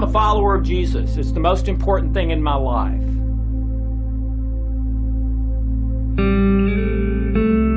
I'm 0.00 0.08
a 0.08 0.12
follower 0.12 0.54
of 0.54 0.62
Jesus. 0.62 1.18
It's 1.18 1.32
the 1.32 1.40
most 1.40 1.68
important 1.68 2.14
thing 2.14 2.30
in 2.30 2.42
my 2.42 2.54
life. 2.54 3.04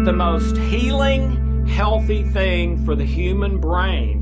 The 0.06 0.14
most 0.14 0.56
healing, 0.56 1.68
healthy 1.68 2.24
thing 2.24 2.86
for 2.86 2.96
the 2.96 3.04
human 3.04 3.60
brain 3.60 4.22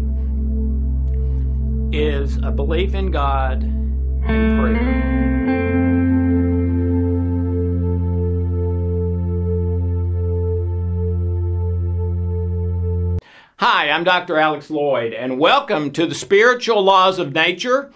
is 1.93 2.37
a 2.37 2.49
belief 2.49 2.95
in 2.95 3.11
God 3.11 3.61
and 3.61 4.59
prayer. 4.59 5.30
Hi, 13.63 13.91
I'm 13.91 14.03
Dr. 14.03 14.37
Alex 14.37 14.69
Loyd, 14.69 15.15
and 15.15 15.37
welcome 15.37 15.91
to 15.91 16.07
the 16.07 16.15
Spiritual 16.15 16.81
Laws 16.81 17.19
of 17.19 17.31
Nature. 17.31 17.91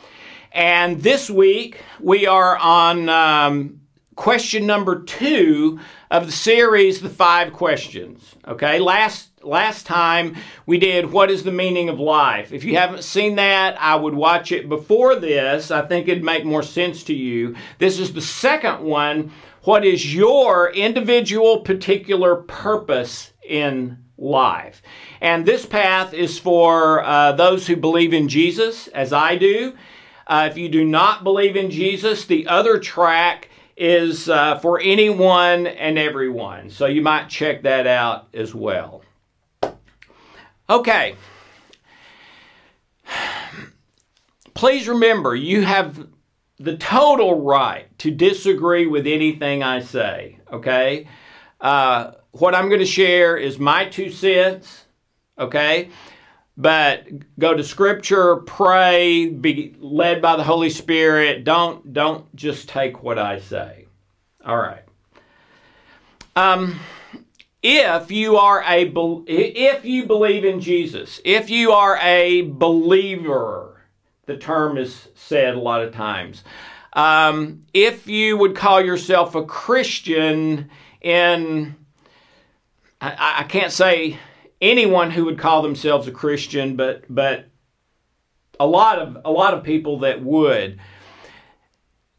And 0.52 1.02
this 1.02 1.28
week 1.28 1.82
we 2.00 2.28
are 2.28 2.56
on 2.56 3.10
um, 3.10 3.82
question 4.16 4.68
number 4.68 5.02
two 5.02 5.80
of 6.12 6.28
the 6.28 6.32
series, 6.32 7.02
The 7.02 7.10
Five 7.10 7.52
Questions. 7.52 8.36
Okay, 8.48 8.78
last 8.78 9.32
last 9.42 9.88
time 9.88 10.36
we 10.68 10.78
did 10.78 11.12
What 11.12 11.32
is 11.32 11.42
the 11.42 11.52
Meaning 11.52 11.90
of 11.90 12.00
Life? 12.00 12.54
If 12.54 12.64
you 12.64 12.76
haven't 12.78 13.04
seen 13.04 13.38
that, 13.38 13.76
I 13.82 13.96
would 13.96 14.14
watch 14.14 14.52
it 14.52 14.70
before 14.70 15.16
this. 15.16 15.72
I 15.72 15.82
think 15.82 16.08
it'd 16.08 16.24
make 16.24 16.46
more 16.46 16.62
sense 16.62 17.04
to 17.06 17.16
you. 17.16 17.56
This 17.80 17.98
is 17.98 18.14
the 18.14 18.22
second 18.22 18.82
one. 18.82 19.32
What 19.64 19.84
is 19.84 20.14
your 20.14 20.72
individual 20.72 21.62
particular 21.62 22.36
purpose 22.36 23.34
in 23.44 24.05
life? 24.18 24.82
And 25.22 25.46
this 25.46 25.66
path 25.66 26.14
is 26.14 26.40
for 26.40 27.04
uh, 27.04 27.34
those 27.34 27.68
who 27.68 27.76
believe 27.76 28.14
in 28.14 28.28
Jesus, 28.28 28.88
as 28.90 29.14
I 29.14 29.36
do. 29.38 29.76
Uh, 30.28 30.48
if 30.50 30.58
you 30.58 30.70
do 30.70 30.84
not 30.84 31.24
believe 31.24 31.56
in 31.56 31.70
Jesus, 31.70 32.26
the 32.26 32.48
other 32.48 32.80
track 32.80 33.50
is 33.78 34.30
uh, 34.30 34.58
for 34.60 34.80
anyone 34.80 35.68
and 35.68 36.00
everyone. 36.00 36.70
So 36.70 36.86
you 36.86 37.02
might 37.02 37.30
check 37.30 37.64
that 37.64 37.88
out 37.88 38.28
as 38.34 38.56
well. 38.56 39.04
Okay. 40.70 41.16
Please 44.54 44.88
remember, 44.88 45.36
you 45.36 45.64
have 45.64 46.08
the 46.58 46.78
total 46.78 47.42
right 47.42 47.86
to 48.00 48.12
disagree 48.12 48.88
with 48.88 49.06
anything 49.06 49.62
I 49.62 49.82
say, 49.82 50.40
okay? 50.52 51.08
Uh, 51.60 52.12
what 52.32 52.54
I'm 52.54 52.68
going 52.68 52.80
to 52.80 52.86
share 52.86 53.38
is 53.38 53.58
my 53.58 53.86
two 53.86 54.12
cents, 54.12 54.86
okay? 55.38 55.90
But 56.58 57.08
go 57.38 57.54
to 57.54 57.64
scripture, 57.64 58.38
pray, 58.38 59.28
be 59.28 59.76
led 59.80 60.22
by 60.22 60.36
the 60.38 60.44
Holy 60.44 60.70
Spirit. 60.70 61.44
Don't 61.44 61.92
don't 61.92 62.34
just 62.34 62.70
take 62.70 63.04
what 63.04 63.20
I 63.20 63.40
say. 63.40 63.88
All 64.46 64.58
right. 64.58 64.84
Um 66.38 66.80
if 67.62 68.12
you 68.12 68.38
are 68.38 68.64
a 68.64 68.86
if 69.28 69.84
you 69.84 70.06
believe 70.06 70.46
in 70.46 70.62
Jesus, 70.62 71.20
if 71.26 71.50
you 71.50 71.72
are 71.72 71.98
a 71.98 72.44
believer, 72.44 73.82
the 74.28 74.38
term 74.38 74.78
is 74.78 75.10
said 75.16 75.56
a 75.56 75.60
lot 75.60 75.82
of 75.82 75.94
times. 75.94 76.44
Um, 76.94 77.64
if 77.74 78.08
you 78.08 78.38
would 78.38 78.56
call 78.56 78.82
yourself 78.82 79.36
a 79.36 79.44
Christian, 79.44 80.70
in 81.06 81.76
I, 83.00 83.36
I 83.40 83.44
can't 83.44 83.72
say 83.72 84.18
anyone 84.60 85.12
who 85.12 85.26
would 85.26 85.38
call 85.38 85.62
themselves 85.62 86.08
a 86.08 86.12
Christian, 86.12 86.76
but 86.76 87.04
but 87.08 87.46
a 88.60 88.66
lot 88.66 89.00
of 89.00 89.18
a 89.24 89.32
lot 89.32 89.54
of 89.54 89.64
people 89.64 90.00
that 90.00 90.22
would, 90.22 90.80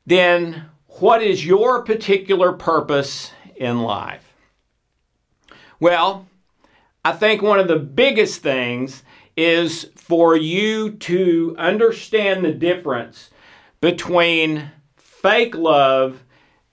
then 0.06 0.66
what 0.86 1.22
is 1.22 1.44
your 1.44 1.82
particular 1.82 2.52
purpose 2.52 3.32
in 3.56 3.82
life? 3.82 4.32
Well, 5.80 6.28
I 7.04 7.12
think 7.12 7.42
one 7.42 7.58
of 7.58 7.68
the 7.68 7.78
biggest 7.78 8.42
things 8.42 9.02
is 9.36 9.90
for 9.96 10.36
you 10.36 10.92
to 10.92 11.54
understand 11.58 12.44
the 12.44 12.52
difference 12.52 13.30
between 13.80 14.70
fake 14.96 15.54
love 15.54 16.22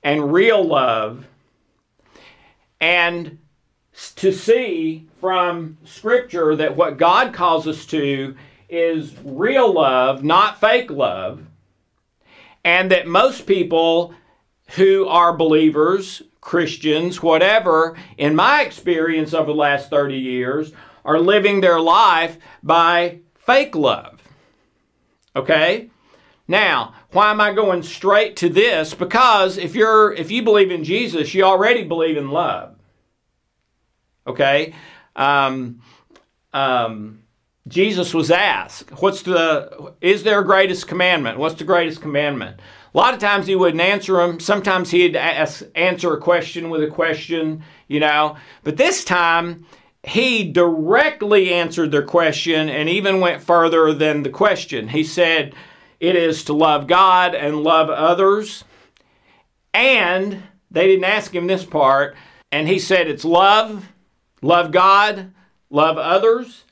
and 0.03 0.31
real 0.31 0.63
love 0.63 1.25
and 2.83 3.37
to 4.17 4.33
see 4.33 5.07
from 5.21 5.77
Scripture 5.85 6.53
that 6.57 6.75
what 6.75 6.97
God 6.97 7.33
calls 7.33 7.65
us 7.65 7.85
to 7.85 8.35
is 8.67 9.15
real 9.23 9.71
love, 9.71 10.21
not 10.21 10.59
fake 10.59 10.91
love, 10.91 11.45
and 12.65 12.91
that 12.91 13.07
most 13.07 13.47
people 13.47 14.13
who 14.75 15.07
are 15.07 15.31
believers, 15.31 16.23
Christians, 16.41 17.23
whatever, 17.23 17.95
in 18.17 18.35
my 18.35 18.63
experience 18.63 19.33
over 19.33 19.53
the 19.53 19.57
last 19.57 19.89
30 19.89 20.17
years, 20.17 20.73
are 21.05 21.19
living 21.19 21.61
their 21.61 21.79
life 21.79 22.37
by 22.61 23.19
fake 23.35 23.75
love. 23.75 24.21
Okay? 25.37 25.89
Now, 26.49 26.95
why 27.11 27.31
am 27.31 27.39
I 27.39 27.53
going 27.53 27.83
straight 27.83 28.35
to 28.37 28.49
this? 28.49 28.93
Because 28.93 29.57
if 29.57 29.75
you're 29.75 30.11
if 30.13 30.31
you 30.31 30.43
believe 30.43 30.71
in 30.71 30.83
Jesus, 30.83 31.33
you 31.33 31.43
already 31.43 31.83
believe 31.83 32.17
in 32.17 32.31
love. 32.31 32.72
Okay? 34.25 34.73
Um, 35.15 35.81
um, 36.53 37.23
Jesus 37.67 38.13
was 38.13 38.29
asked, 38.29 38.89
"What's 39.01 39.21
the 39.21 39.93
is 40.01 40.23
there 40.23 40.39
a 40.39 40.45
greatest 40.45 40.87
commandment? 40.87 41.37
What's 41.37 41.55
the 41.55 41.63
greatest 41.63 42.01
commandment?" 42.01 42.59
A 42.93 42.97
lot 42.97 43.13
of 43.13 43.19
times 43.19 43.47
he 43.47 43.55
wouldn't 43.55 43.81
answer 43.81 44.17
them. 44.17 44.39
Sometimes 44.39 44.91
he'd 44.91 45.15
ask, 45.15 45.63
answer 45.73 46.13
a 46.13 46.19
question 46.19 46.69
with 46.69 46.83
a 46.83 46.87
question, 46.87 47.63
you 47.87 47.99
know. 47.99 48.35
But 48.63 48.77
this 48.77 49.03
time 49.03 49.65
he 50.03 50.51
directly 50.51 51.53
answered 51.53 51.91
their 51.91 52.03
question 52.03 52.69
and 52.69 52.89
even 52.89 53.21
went 53.21 53.41
further 53.41 53.93
than 53.93 54.23
the 54.23 54.29
question. 54.29 54.89
He 54.89 55.03
said, 55.03 55.55
"It 56.01 56.17
is 56.17 56.43
to 56.45 56.53
love 56.53 56.87
God 56.87 57.33
and 57.33 57.63
love 57.63 57.89
others." 57.89 58.65
And 59.73 60.43
they 60.69 60.87
didn't 60.87 61.05
ask 61.05 61.33
him 61.33 61.47
this 61.47 61.63
part, 61.63 62.15
and 62.51 62.67
he 62.67 62.77
said, 62.77 63.07
"It's 63.07 63.23
love 63.25 63.87
love 64.43 64.71
God, 64.71 65.31
love 65.69 65.97
others. 65.97 66.65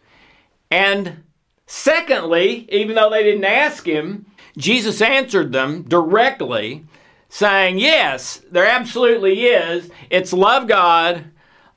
And 0.70 1.24
secondly, 1.66 2.68
even 2.72 2.96
though 2.96 3.10
they 3.10 3.24
didn't 3.24 3.46
ask 3.46 3.86
him, 3.88 4.28
Jesus 4.58 5.02
answered 5.02 5.52
them 5.52 5.84
directly, 5.84 6.86
saying, 7.30 7.80
Yes, 7.80 8.42
there 8.52 8.68
absolutely 8.68 9.46
is. 9.46 9.90
It's 10.10 10.34
love 10.34 10.68
God, 10.68 11.26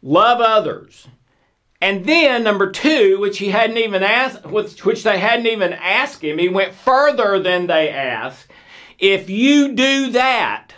love 0.03 0.41
others. 0.41 1.07
And 1.81 2.05
then 2.05 2.45
number 2.45 2.71
two, 2.71 3.19
which 3.21 3.39
he 3.39 3.51
hadn't 3.51 3.77
even 3.77 4.03
asked, 4.03 4.47
which 4.47 5.03
they 5.03 5.19
hadn't 5.19 5.47
even 5.47 5.73
asked 5.73 6.23
him, 6.23 6.39
he 6.39 6.49
went 6.49 6.75
further 6.75 7.39
than 7.39 7.67
they 7.67 7.91
asked. 7.91 8.49
If 8.99 9.29
you 9.29 9.73
do 9.73 10.11
that, 10.13 10.74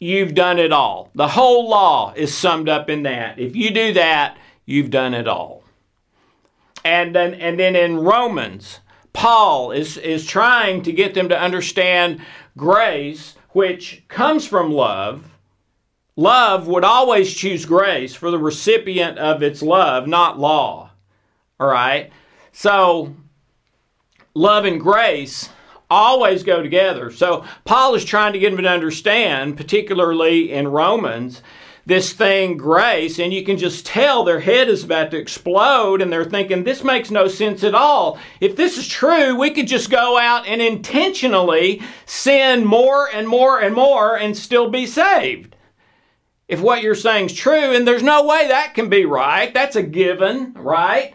you've 0.00 0.34
done 0.34 0.58
it 0.58 0.72
all. 0.72 1.10
The 1.14 1.28
whole 1.28 1.68
law 1.68 2.12
is 2.14 2.36
summed 2.36 2.68
up 2.68 2.88
in 2.88 3.02
that. 3.02 3.38
If 3.38 3.56
you 3.56 3.70
do 3.70 3.92
that, 3.94 4.36
you've 4.64 4.90
done 4.90 5.14
it 5.14 5.26
all. 5.26 5.64
And 6.84 7.14
then, 7.14 7.34
and 7.34 7.58
then 7.58 7.74
in 7.76 7.98
Romans, 7.98 8.80
Paul 9.12 9.72
is, 9.72 9.96
is 9.96 10.24
trying 10.24 10.82
to 10.82 10.92
get 10.92 11.14
them 11.14 11.28
to 11.28 11.38
understand 11.38 12.20
grace, 12.56 13.34
which 13.50 14.04
comes 14.08 14.46
from 14.46 14.72
love. 14.72 15.24
Love 16.16 16.66
would 16.66 16.84
always 16.84 17.34
choose 17.34 17.64
grace 17.64 18.14
for 18.14 18.30
the 18.30 18.38
recipient 18.38 19.18
of 19.18 19.42
its 19.42 19.62
love, 19.62 20.06
not 20.06 20.38
law. 20.38 20.90
All 21.60 21.68
right? 21.68 22.12
So, 22.52 23.14
love 24.34 24.64
and 24.64 24.80
grace 24.80 25.48
always 25.90 26.42
go 26.42 26.62
together. 26.62 27.10
So 27.10 27.44
Paul 27.64 27.94
is 27.94 28.04
trying 28.04 28.32
to 28.32 28.38
get 28.38 28.50
them 28.50 28.62
to 28.62 28.68
understand, 28.68 29.56
particularly 29.56 30.52
in 30.52 30.68
Romans, 30.68 31.42
this 31.88 32.12
thing, 32.12 32.58
grace, 32.58 33.18
and 33.18 33.32
you 33.32 33.42
can 33.42 33.56
just 33.56 33.86
tell 33.86 34.22
their 34.22 34.40
head 34.40 34.68
is 34.68 34.84
about 34.84 35.10
to 35.10 35.16
explode 35.16 36.02
and 36.02 36.12
they're 36.12 36.22
thinking, 36.22 36.62
this 36.62 36.84
makes 36.84 37.10
no 37.10 37.28
sense 37.28 37.64
at 37.64 37.74
all. 37.74 38.18
If 38.42 38.56
this 38.56 38.76
is 38.76 38.86
true, 38.86 39.34
we 39.34 39.50
could 39.50 39.66
just 39.66 39.88
go 39.88 40.18
out 40.18 40.46
and 40.46 40.60
intentionally 40.60 41.80
sin 42.04 42.66
more 42.66 43.08
and 43.10 43.26
more 43.26 43.58
and 43.58 43.74
more 43.74 44.18
and 44.18 44.36
still 44.36 44.68
be 44.68 44.86
saved. 44.86 45.56
If 46.46 46.60
what 46.60 46.82
you're 46.82 46.94
saying 46.94 47.26
is 47.26 47.32
true, 47.32 47.74
and 47.74 47.88
there's 47.88 48.02
no 48.02 48.26
way 48.26 48.48
that 48.48 48.74
can 48.74 48.90
be 48.90 49.06
right, 49.06 49.52
that's 49.54 49.76
a 49.76 49.82
given, 49.82 50.52
right? 50.52 51.14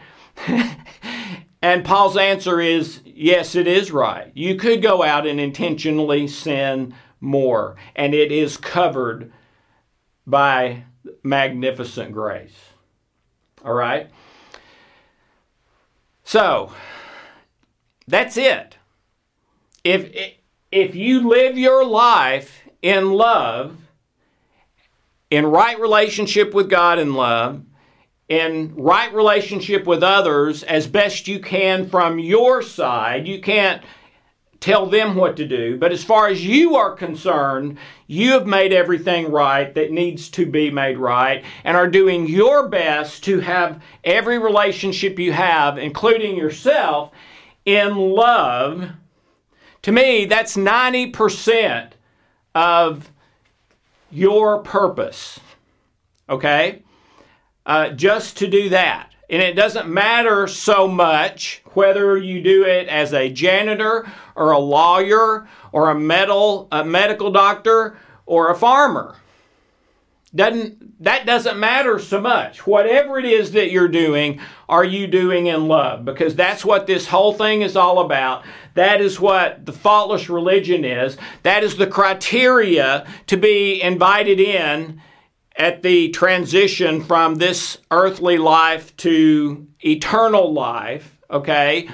and 1.61 1.85
Paul's 1.85 2.17
answer 2.17 2.59
is 2.59 3.02
yes, 3.23 3.55
it 3.55 3.67
is 3.67 3.91
right. 3.91 4.31
You 4.35 4.55
could 4.55 4.81
go 4.81 5.01
out 5.01 5.25
and 5.25 5.39
intentionally 5.39 6.27
sin 6.27 6.93
more, 7.21 7.77
and 7.95 8.13
it 8.13 8.31
is 8.31 8.57
covered 8.57 9.31
by 10.27 10.83
magnificent 11.23 12.11
grace. 12.11 12.55
All 13.63 13.73
right? 13.73 14.09
So, 16.23 16.73
that's 18.07 18.35
it. 18.37 18.77
if 19.83 20.11
if 20.71 20.95
you 20.95 21.27
live 21.29 21.57
your 21.57 21.85
life 21.85 22.63
in 22.81 23.11
love, 23.11 23.77
in 25.29 25.45
right 25.45 25.79
relationship 25.79 26.53
with 26.53 26.69
God 26.69 26.99
in 26.99 27.13
love, 27.13 27.63
in 28.29 28.73
right 28.75 29.13
relationship 29.13 29.85
with 29.85 30.03
others 30.03 30.63
as 30.63 30.87
best 30.87 31.27
you 31.27 31.39
can 31.39 31.87
from 31.89 32.19
your 32.19 32.61
side, 32.61 33.27
you 33.27 33.41
can't 33.41 33.83
tell 34.63 34.85
them 34.85 35.15
what 35.15 35.35
to 35.35 35.45
do. 35.45 35.77
But 35.77 35.91
as 35.91 36.05
far 36.05 36.29
as 36.29 36.45
you 36.45 36.77
are 36.77 36.95
concerned, 36.95 37.77
you 38.07 38.31
have 38.31 38.47
made 38.47 38.71
everything 38.71 39.29
right 39.29 39.73
that 39.75 39.91
needs 39.91 40.29
to 40.29 40.45
be 40.45 40.71
made 40.71 40.97
right 40.97 41.43
and 41.65 41.75
are 41.75 41.89
doing 41.89 42.27
your 42.27 42.69
best 42.69 43.25
to 43.25 43.41
have 43.41 43.83
every 44.05 44.39
relationship 44.39 45.19
you 45.19 45.33
have, 45.33 45.77
including 45.77 46.37
yourself, 46.37 47.11
in 47.65 47.97
love. 47.97 48.89
To 49.81 49.91
me, 49.91 50.23
that's 50.25 50.55
90% 50.55 51.91
of 52.55 53.11
your 54.11 54.59
purpose. 54.59 55.41
Okay? 56.29 56.83
Uh, 57.65 57.89
just 57.89 58.37
to 58.37 58.47
do 58.47 58.69
that. 58.69 59.09
And 59.29 59.41
it 59.41 59.53
doesn't 59.55 59.87
matter 59.87 60.47
so 60.47 60.87
much 60.87 61.63
whether 61.73 62.17
you 62.17 62.41
do 62.43 62.65
it 62.65 62.87
as 62.87 63.13
a 63.13 63.29
janitor 63.29 64.05
or 64.35 64.51
a 64.51 64.59
lawyer 64.59 65.47
or 65.71 65.89
a, 65.89 65.95
metal, 65.95 66.67
a 66.71 66.83
medical 66.83 67.31
doctor 67.31 67.97
or 68.25 68.51
a 68.51 68.55
farmer. 68.55 69.15
Doesn't, 70.35 71.03
that 71.03 71.25
doesn't 71.25 71.59
matter 71.59 71.99
so 71.99 72.19
much. 72.19 72.65
Whatever 72.67 73.17
it 73.17 73.25
is 73.25 73.51
that 73.51 73.71
you're 73.71 73.87
doing, 73.87 74.41
are 74.67 74.83
you 74.83 75.07
doing 75.07 75.45
in 75.45 75.67
love? 75.67 76.05
Because 76.05 76.35
that's 76.35 76.65
what 76.65 76.85
this 76.85 77.07
whole 77.07 77.33
thing 77.33 77.61
is 77.61 77.77
all 77.77 77.99
about. 77.99 78.43
That 78.73 78.99
is 78.99 79.19
what 79.19 79.65
the 79.65 79.73
faultless 79.73 80.29
religion 80.29 80.83
is. 80.83 81.17
That 81.43 81.63
is 81.63 81.77
the 81.77 81.87
criteria 81.87 83.07
to 83.27 83.37
be 83.37 83.81
invited 83.81 84.39
in 84.39 85.01
at 85.55 85.83
the 85.83 86.09
transition 86.09 87.03
from 87.03 87.35
this 87.35 87.77
earthly 87.91 88.37
life 88.37 88.95
to 88.97 89.67
eternal 89.81 90.51
life, 90.51 91.17
okay? 91.29 91.89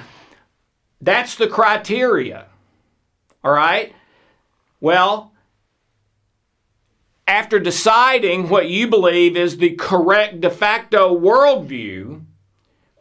That's 1.00 1.34
the 1.34 1.48
criteria. 1.48 2.46
All 3.44 3.52
right? 3.52 3.94
Well, 4.80 5.32
after 7.26 7.60
deciding 7.60 8.48
what 8.48 8.68
you 8.68 8.88
believe 8.88 9.36
is 9.36 9.58
the 9.58 9.76
correct 9.76 10.40
de 10.40 10.50
facto 10.50 11.18
worldview, 11.18 12.22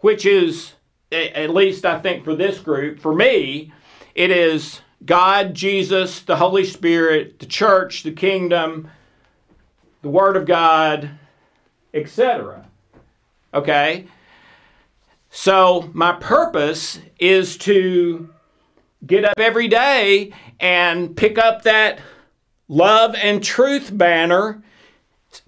which 0.01 0.25
is, 0.25 0.73
at 1.11 1.49
least 1.49 1.85
I 1.85 1.99
think 1.99 2.23
for 2.23 2.35
this 2.35 2.59
group, 2.59 2.99
for 2.99 3.13
me, 3.13 3.73
it 4.13 4.31
is 4.31 4.81
God, 5.05 5.53
Jesus, 5.53 6.19
the 6.21 6.35
Holy 6.35 6.65
Spirit, 6.65 7.39
the 7.39 7.45
church, 7.45 8.03
the 8.03 8.11
kingdom, 8.11 8.89
the 10.01 10.09
Word 10.09 10.37
of 10.37 10.45
God, 10.45 11.09
etc. 11.93 12.65
Okay? 13.53 14.07
So, 15.29 15.89
my 15.93 16.13
purpose 16.13 16.99
is 17.19 17.57
to 17.59 18.29
get 19.05 19.25
up 19.25 19.39
every 19.39 19.67
day 19.67 20.31
and 20.59 21.15
pick 21.15 21.37
up 21.37 21.63
that 21.63 21.99
love 22.67 23.15
and 23.15 23.43
truth 23.43 23.95
banner, 23.95 24.63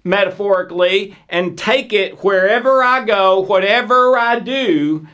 metaphorically, 0.04 1.16
and 1.28 1.58
take 1.58 1.92
it 1.92 2.22
wherever 2.22 2.82
I 2.82 3.04
go, 3.04 3.40
whatever 3.40 4.16
I 4.16 4.38
do, 4.38 5.06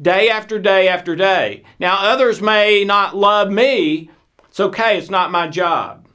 day 0.00 0.28
after 0.28 0.58
day 0.58 0.88
after 0.88 1.14
day. 1.14 1.62
Now, 1.78 1.98
others 2.00 2.42
may 2.42 2.84
not 2.84 3.16
love 3.16 3.50
me. 3.50 4.10
It's 4.48 4.60
okay, 4.60 4.98
it's 4.98 5.10
not 5.10 5.30
my 5.30 5.48
job. 5.48 6.05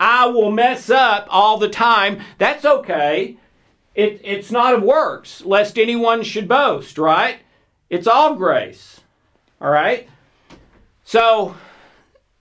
I 0.00 0.26
will 0.26 0.50
mess 0.50 0.88
up 0.88 1.26
all 1.28 1.58
the 1.58 1.68
time. 1.68 2.22
That's 2.38 2.64
okay. 2.64 3.36
It, 3.94 4.22
it's 4.24 4.50
not 4.50 4.74
of 4.74 4.82
works, 4.82 5.44
lest 5.44 5.78
anyone 5.78 6.22
should 6.22 6.48
boast, 6.48 6.96
right? 6.96 7.40
It's 7.90 8.06
all 8.06 8.34
grace. 8.34 9.00
All 9.60 9.70
right? 9.70 10.08
So, 11.04 11.54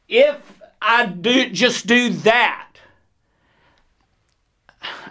if 0.07 0.37
I 0.81 1.07
do 1.07 1.49
just 1.49 1.85
do 1.85 2.11
that, 2.11 2.67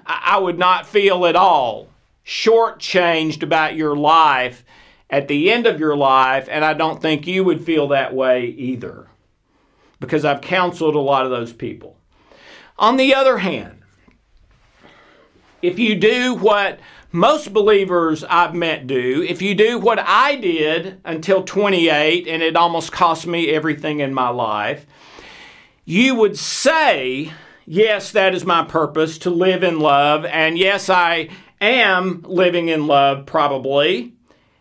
I 0.06 0.38
would 0.38 0.58
not 0.58 0.86
feel 0.86 1.26
at 1.26 1.36
all 1.36 1.88
shortchanged 2.24 3.42
about 3.42 3.76
your 3.76 3.94
life 3.94 4.64
at 5.10 5.28
the 5.28 5.50
end 5.50 5.66
of 5.66 5.80
your 5.80 5.96
life, 5.96 6.48
and 6.50 6.64
I 6.64 6.72
don't 6.72 7.00
think 7.00 7.26
you 7.26 7.44
would 7.44 7.64
feel 7.64 7.88
that 7.88 8.14
way 8.14 8.46
either 8.46 9.06
because 10.00 10.24
I've 10.24 10.40
counseled 10.40 10.94
a 10.94 11.00
lot 11.00 11.24
of 11.24 11.30
those 11.30 11.52
people. 11.52 11.97
On 12.78 12.96
the 12.96 13.14
other 13.14 13.38
hand, 13.38 13.82
if 15.62 15.78
you 15.78 15.96
do 15.96 16.34
what 16.34 16.78
most 17.10 17.52
believers 17.52 18.22
I've 18.22 18.54
met 18.54 18.86
do, 18.86 19.24
if 19.28 19.42
you 19.42 19.54
do 19.54 19.78
what 19.78 19.98
I 19.98 20.36
did 20.36 21.00
until 21.04 21.42
28 21.42 22.28
and 22.28 22.42
it 22.42 22.54
almost 22.54 22.92
cost 22.92 23.26
me 23.26 23.50
everything 23.50 23.98
in 24.00 24.14
my 24.14 24.28
life, 24.28 24.86
you 25.84 26.14
would 26.14 26.38
say, 26.38 27.32
Yes, 27.70 28.12
that 28.12 28.34
is 28.34 28.46
my 28.46 28.64
purpose 28.64 29.18
to 29.18 29.30
live 29.30 29.62
in 29.62 29.78
love. 29.78 30.24
And 30.24 30.56
yes, 30.56 30.88
I 30.88 31.28
am 31.60 32.22
living 32.26 32.68
in 32.68 32.86
love, 32.86 33.26
probably. 33.26 34.14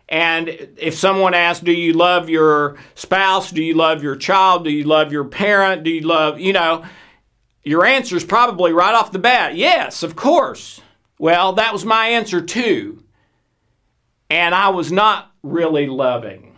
And 0.09 0.49
if 0.77 0.95
someone 0.95 1.33
asks, 1.33 1.63
Do 1.63 1.71
you 1.71 1.93
love 1.93 2.29
your 2.29 2.77
spouse? 2.95 3.51
Do 3.51 3.63
you 3.63 3.75
love 3.75 4.03
your 4.03 4.15
child? 4.15 4.63
Do 4.63 4.71
you 4.71 4.83
love 4.83 5.11
your 5.11 5.25
parent? 5.25 5.83
Do 5.83 5.91
you 5.91 6.01
love, 6.01 6.39
you 6.39 6.53
know, 6.53 6.83
your 7.67 7.85
answer 7.85 8.15
is 8.15 8.23
probably 8.23 8.71
right 8.71 8.95
off 8.95 9.11
the 9.11 9.19
bat 9.19 9.55
yes, 9.55 10.01
of 10.01 10.15
course. 10.15 10.81
Well, 11.19 11.53
that 11.53 11.73
was 11.73 11.83
my 11.83 12.07
answer 12.07 12.41
too. 12.41 13.03
And 14.29 14.55
I 14.55 14.69
was 14.69 14.91
not 14.91 15.31
really 15.43 15.87
loving. 15.87 16.55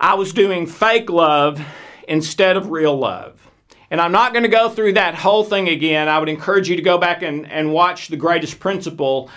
I 0.00 0.14
was 0.14 0.32
doing 0.32 0.66
fake 0.66 1.10
love 1.10 1.60
instead 2.06 2.56
of 2.56 2.70
real 2.70 2.96
love. 2.96 3.50
And 3.90 4.00
I'm 4.00 4.12
not 4.12 4.32
going 4.32 4.44
to 4.44 4.48
go 4.48 4.68
through 4.68 4.94
that 4.94 5.14
whole 5.14 5.44
thing 5.44 5.68
again. 5.68 6.08
I 6.08 6.18
would 6.18 6.28
encourage 6.28 6.68
you 6.68 6.76
to 6.76 6.82
go 6.82 6.98
back 6.98 7.22
and, 7.22 7.50
and 7.50 7.72
watch 7.72 8.08
The 8.08 8.16
Greatest 8.16 8.60
Principle, 8.60 9.30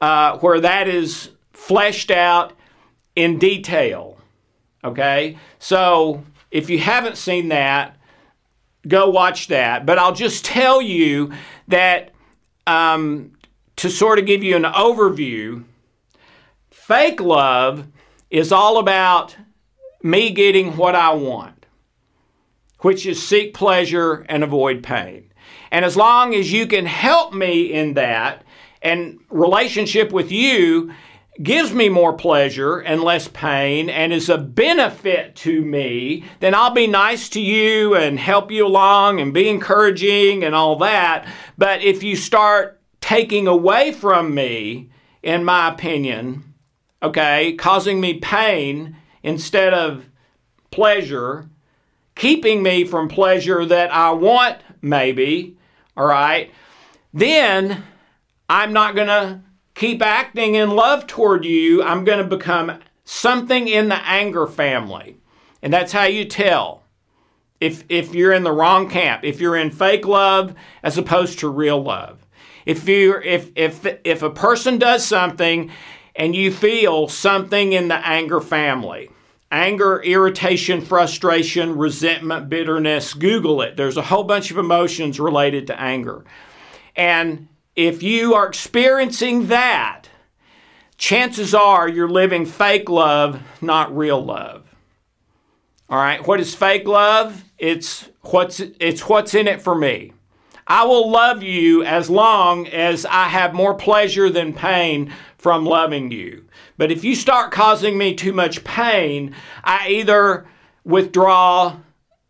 uh, 0.00 0.38
where 0.38 0.60
that 0.60 0.88
is 0.88 1.30
fleshed 1.52 2.10
out 2.10 2.52
in 3.16 3.38
detail. 3.38 4.18
Okay? 4.84 5.38
So 5.58 6.22
if 6.50 6.70
you 6.70 6.78
haven't 6.78 7.16
seen 7.16 7.48
that, 7.48 7.96
go 8.86 9.10
watch 9.10 9.48
that. 9.48 9.86
But 9.86 9.98
I'll 9.98 10.14
just 10.14 10.44
tell 10.44 10.80
you 10.80 11.32
that 11.68 12.12
um, 12.66 13.32
to 13.76 13.90
sort 13.90 14.18
of 14.18 14.26
give 14.26 14.42
you 14.42 14.56
an 14.56 14.64
overview, 14.64 15.64
fake 16.70 17.20
love 17.20 17.86
is 18.30 18.52
all 18.52 18.78
about 18.78 19.36
me 20.02 20.30
getting 20.30 20.76
what 20.76 20.94
I 20.94 21.14
want, 21.14 21.66
which 22.80 23.06
is 23.06 23.26
seek 23.26 23.54
pleasure 23.54 24.26
and 24.28 24.44
avoid 24.44 24.82
pain. 24.82 25.32
And 25.70 25.84
as 25.84 25.96
long 25.96 26.34
as 26.34 26.52
you 26.52 26.66
can 26.66 26.86
help 26.86 27.32
me 27.32 27.72
in 27.72 27.94
that 27.94 28.44
and 28.82 29.18
relationship 29.30 30.12
with 30.12 30.30
you 30.30 30.92
gives 31.42 31.72
me 31.72 31.88
more 31.88 32.12
pleasure 32.12 32.78
and 32.78 33.02
less 33.02 33.28
pain 33.28 33.90
and 33.90 34.12
is 34.12 34.28
a 34.28 34.38
benefit 34.38 35.34
to 35.34 35.62
me, 35.62 36.24
then 36.40 36.54
I'll 36.54 36.70
be 36.70 36.86
nice 36.86 37.28
to 37.30 37.40
you 37.40 37.96
and 37.96 38.18
help 38.18 38.50
you 38.50 38.66
along 38.66 39.20
and 39.20 39.34
be 39.34 39.48
encouraging 39.48 40.44
and 40.44 40.54
all 40.54 40.76
that. 40.76 41.26
But 41.58 41.82
if 41.82 42.02
you 42.02 42.14
start 42.14 42.80
taking 43.00 43.46
away 43.48 43.92
from 43.92 44.34
me, 44.34 44.90
in 45.22 45.44
my 45.44 45.68
opinion, 45.68 46.54
okay, 47.02 47.54
causing 47.54 48.00
me 48.00 48.20
pain 48.20 48.96
instead 49.22 49.74
of 49.74 50.06
pleasure, 50.70 51.48
keeping 52.14 52.62
me 52.62 52.84
from 52.84 53.08
pleasure 53.08 53.64
that 53.66 53.92
I 53.92 54.12
want, 54.12 54.58
maybe, 54.80 55.56
all 55.96 56.06
right, 56.06 56.52
then 57.12 57.82
I'm 58.48 58.72
not 58.72 58.94
going 58.94 59.08
to 59.08 59.40
keep 59.74 60.02
acting 60.02 60.54
in 60.54 60.70
love 60.70 61.06
toward 61.06 61.44
you, 61.44 61.82
I'm 61.82 62.04
going 62.04 62.18
to 62.18 62.36
become 62.36 62.80
something 63.04 63.68
in 63.68 63.88
the 63.88 64.06
anger 64.06 64.46
family. 64.46 65.16
And 65.62 65.72
that's 65.72 65.92
how 65.92 66.04
you 66.04 66.24
tell 66.24 66.82
if, 67.60 67.84
if 67.88 68.14
you're 68.14 68.32
in 68.32 68.44
the 68.44 68.52
wrong 68.52 68.88
camp, 68.88 69.24
if 69.24 69.40
you're 69.40 69.56
in 69.56 69.70
fake 69.70 70.06
love 70.06 70.54
as 70.82 70.98
opposed 70.98 71.38
to 71.40 71.48
real 71.48 71.82
love. 71.82 72.26
If, 72.66 72.88
you 72.88 73.20
if, 73.22 73.50
if, 73.56 73.86
if 74.04 74.22
a 74.22 74.30
person 74.30 74.78
does 74.78 75.04
something 75.04 75.70
and 76.16 76.34
you 76.34 76.52
feel 76.52 77.08
something 77.08 77.72
in 77.72 77.88
the 77.88 78.06
anger 78.06 78.40
family, 78.40 79.10
anger, 79.50 80.02
irritation, 80.02 80.80
frustration, 80.80 81.76
resentment, 81.76 82.48
bitterness, 82.48 83.14
Google 83.14 83.62
it. 83.62 83.76
There's 83.76 83.96
a 83.96 84.02
whole 84.02 84.24
bunch 84.24 84.50
of 84.50 84.58
emotions 84.58 85.20
related 85.20 85.66
to 85.68 85.80
anger. 85.80 86.24
And 86.96 87.48
if 87.76 88.02
you 88.02 88.34
are 88.34 88.46
experiencing 88.46 89.48
that, 89.48 90.08
chances 90.96 91.54
are 91.54 91.88
you're 91.88 92.08
living 92.08 92.46
fake 92.46 92.88
love, 92.88 93.40
not 93.60 93.96
real 93.96 94.24
love. 94.24 94.74
All 95.88 95.98
right, 95.98 96.26
what 96.26 96.40
is 96.40 96.54
fake 96.54 96.86
love? 96.86 97.44
It's 97.58 98.08
what's 98.22 98.60
it's 98.60 99.08
what's 99.08 99.34
in 99.34 99.46
it 99.48 99.60
for 99.60 99.74
me. 99.74 100.12
I 100.66 100.84
will 100.84 101.10
love 101.10 101.42
you 101.42 101.84
as 101.84 102.08
long 102.08 102.66
as 102.68 103.04
I 103.04 103.24
have 103.24 103.52
more 103.52 103.74
pleasure 103.74 104.30
than 104.30 104.54
pain 104.54 105.12
from 105.36 105.66
loving 105.66 106.10
you. 106.10 106.46
But 106.78 106.90
if 106.90 107.04
you 107.04 107.14
start 107.14 107.52
causing 107.52 107.98
me 107.98 108.14
too 108.14 108.32
much 108.32 108.64
pain, 108.64 109.34
I 109.62 109.88
either 109.90 110.46
withdraw 110.84 111.76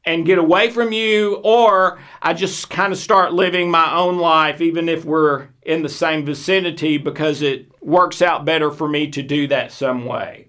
and 0.04 0.26
get 0.26 0.38
away 0.38 0.70
from 0.70 0.92
you, 0.92 1.36
or 1.42 1.98
I 2.20 2.34
just 2.34 2.68
kind 2.68 2.92
of 2.92 2.98
start 2.98 3.32
living 3.32 3.70
my 3.70 3.94
own 3.94 4.18
life, 4.18 4.60
even 4.60 4.88
if 4.88 5.04
we're 5.04 5.48
in 5.62 5.82
the 5.82 5.88
same 5.88 6.24
vicinity, 6.24 6.98
because 6.98 7.40
it 7.40 7.70
works 7.82 8.20
out 8.20 8.44
better 8.44 8.70
for 8.70 8.88
me 8.88 9.10
to 9.10 9.22
do 9.22 9.46
that 9.48 9.72
some 9.72 10.04
way. 10.04 10.48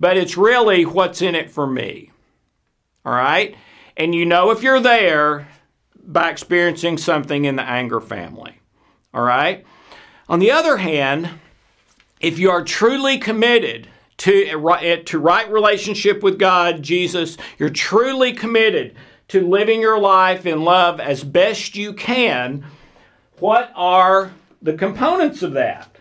But 0.00 0.16
it's 0.16 0.36
really 0.36 0.84
what's 0.84 1.22
in 1.22 1.34
it 1.34 1.50
for 1.50 1.66
me. 1.66 2.10
All 3.04 3.12
right? 3.12 3.54
And 3.96 4.14
you 4.14 4.26
know 4.26 4.50
if 4.50 4.62
you're 4.62 4.80
there 4.80 5.48
by 6.04 6.30
experiencing 6.30 6.98
something 6.98 7.44
in 7.44 7.56
the 7.56 7.62
anger 7.62 8.00
family. 8.00 8.58
All 9.14 9.22
right? 9.22 9.64
On 10.28 10.38
the 10.38 10.50
other 10.50 10.78
hand, 10.78 11.30
if 12.20 12.38
you 12.38 12.50
are 12.50 12.64
truly 12.64 13.18
committed 13.18 13.88
to, 14.18 15.02
to 15.04 15.18
right 15.18 15.50
relationship 15.50 16.22
with 16.22 16.38
God, 16.38 16.82
Jesus, 16.82 17.36
you're 17.58 17.70
truly 17.70 18.32
committed 18.32 18.94
to 19.28 19.46
living 19.46 19.80
your 19.80 19.98
life 19.98 20.44
in 20.44 20.62
love 20.62 21.00
as 21.00 21.24
best 21.24 21.74
you 21.74 21.94
can, 21.94 22.64
what 23.38 23.72
are 23.74 24.32
the 24.60 24.74
components 24.74 25.42
of 25.42 25.52
that? 25.52 25.96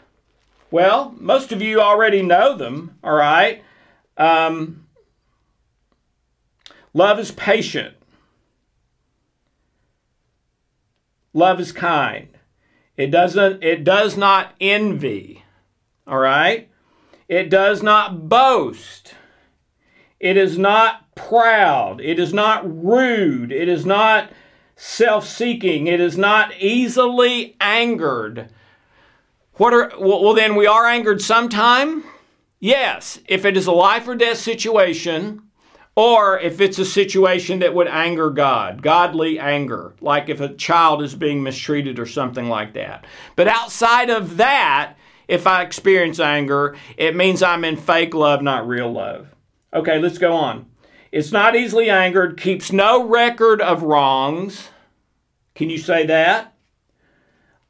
Well, 0.69 1.15
most 1.17 1.51
of 1.51 1.61
you 1.61 1.79
already 1.79 2.21
know 2.21 2.57
them, 2.57 2.97
all 3.03 3.13
right? 3.13 3.63
Um, 4.17 4.85
love 6.93 7.19
is 7.19 7.31
patient. 7.31 7.95
Love 11.33 11.59
is 11.59 11.71
kind. 11.71 12.27
It 12.97 13.07
doesn't 13.07 13.63
it 13.63 13.83
does 13.83 14.17
not 14.17 14.53
envy. 14.59 15.43
All 16.05 16.19
right? 16.19 16.69
It 17.31 17.49
does 17.49 17.81
not 17.81 18.27
boast. 18.27 19.13
It 20.19 20.35
is 20.35 20.57
not 20.57 21.15
proud. 21.15 22.01
It 22.01 22.19
is 22.19 22.33
not 22.33 22.61
rude. 22.65 23.53
It 23.53 23.69
is 23.69 23.85
not 23.85 24.29
self 24.75 25.25
seeking. 25.25 25.87
It 25.87 26.01
is 26.01 26.17
not 26.17 26.53
easily 26.59 27.55
angered. 27.61 28.49
What 29.53 29.73
are, 29.73 29.93
well, 29.97 30.33
then 30.33 30.57
we 30.57 30.67
are 30.67 30.85
angered 30.85 31.21
sometime? 31.21 32.03
Yes, 32.59 33.19
if 33.27 33.45
it 33.45 33.55
is 33.55 33.65
a 33.65 33.71
life 33.71 34.09
or 34.09 34.15
death 34.15 34.39
situation, 34.39 35.43
or 35.95 36.37
if 36.37 36.59
it's 36.59 36.79
a 36.79 36.85
situation 36.85 37.59
that 37.59 37.73
would 37.73 37.87
anger 37.87 38.29
God, 38.29 38.81
godly 38.81 39.39
anger, 39.39 39.93
like 40.01 40.27
if 40.27 40.41
a 40.41 40.53
child 40.55 41.01
is 41.01 41.15
being 41.15 41.41
mistreated 41.41 41.97
or 41.97 42.05
something 42.05 42.49
like 42.49 42.73
that. 42.73 43.05
But 43.37 43.47
outside 43.47 44.09
of 44.09 44.35
that, 44.35 44.95
if 45.31 45.47
I 45.47 45.63
experience 45.63 46.19
anger, 46.19 46.75
it 46.97 47.15
means 47.15 47.41
I'm 47.41 47.63
in 47.63 47.77
fake 47.77 48.13
love, 48.13 48.41
not 48.41 48.67
real 48.67 48.91
love. 48.91 49.33
Okay, 49.73 49.97
let's 49.97 50.17
go 50.17 50.33
on. 50.33 50.65
It's 51.09 51.31
not 51.31 51.55
easily 51.55 51.89
angered, 51.89 52.37
keeps 52.37 52.73
no 52.73 53.07
record 53.07 53.61
of 53.61 53.81
wrongs. 53.81 54.67
Can 55.55 55.69
you 55.69 55.77
say 55.77 56.05
that? 56.05 56.53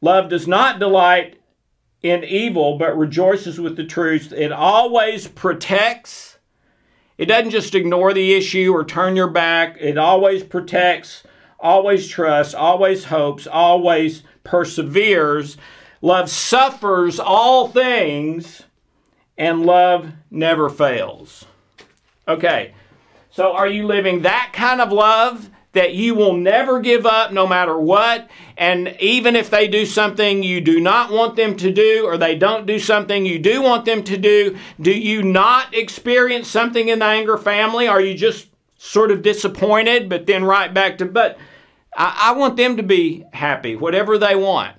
Love 0.02 0.28
does 0.28 0.48
not 0.48 0.80
delight 0.80 1.40
in 2.02 2.24
evil, 2.24 2.80
but 2.80 2.98
rejoices 2.98 3.62
with 3.62 3.76
the 3.76 3.86
truth. 3.86 4.34
It 4.34 4.52
always 4.52 5.28
protects. 5.28 6.40
It 7.20 7.28
doesn't 7.28 7.52
just 7.52 7.76
ignore 7.76 8.12
the 8.12 8.34
issue 8.34 8.74
or 8.74 8.84
turn 8.84 9.16
your 9.16 9.30
back. 9.30 9.78
It 9.80 10.00
always 10.00 10.42
protects, 10.44 11.22
always 11.60 12.08
trusts, 12.08 12.56
always 12.56 13.06
hopes, 13.06 13.46
always 13.46 14.24
perseveres. 14.44 15.58
Love 16.02 16.30
suffers 16.30 17.20
all 17.20 17.68
things, 17.68 18.64
and 19.38 19.66
love 19.66 20.12
never 20.30 20.70
fails. 20.70 21.46
Okay, 22.28 22.74
so 23.30 23.54
are 23.54 23.68
you 23.68 23.86
living 23.86 24.24
that 24.24 24.52
kind 24.54 24.82
of 24.82 24.92
love 24.92 25.50
that 25.74 25.94
you 25.94 26.14
will 26.16 26.34
never 26.34 26.80
give 26.80 27.06
up 27.06 27.32
no 27.32 27.48
matter 27.48 27.78
what? 27.78 28.30
And 28.58 28.96
even 29.00 29.36
if 29.36 29.50
they 29.50 29.68
do 29.68 29.86
something 29.86 30.44
you 30.44 30.60
do 30.60 30.80
not 30.80 31.12
want 31.12 31.36
them 31.36 31.56
to 31.58 31.72
do, 31.72 32.06
or 32.06 32.18
they 32.18 32.36
don't 32.36 32.66
do 32.66 32.78
something 32.78 33.26
you 33.26 33.40
do 33.40 33.62
want 33.62 33.86
them 33.86 34.04
to 34.04 34.18
do, 34.18 34.58
do 34.80 34.92
you 34.92 35.24
not 35.24 35.74
experience 35.74 36.48
something 36.48 36.90
in 36.90 37.00
the 37.00 37.06
anger 37.06 37.38
family? 37.38 37.88
Are 37.88 38.02
you 38.02 38.16
just 38.16 38.48
sort 38.78 39.12
of 39.12 39.22
disappointed, 39.22 40.10
but 40.10 40.26
then 40.26 40.44
right 40.44 40.74
back 40.74 40.98
to, 40.98 41.06
but 41.06 41.38
I, 41.96 42.30
I 42.30 42.32
want 42.34 42.58
them 42.58 42.78
to 42.78 42.84
be 42.84 43.24
happy, 43.32 43.76
whatever 43.76 44.18
they 44.18 44.36
want. 44.36 44.76